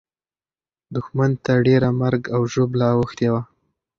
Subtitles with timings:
[0.93, 3.41] دښمن ته ډېره مرګ او ژوبله اوښتې وه.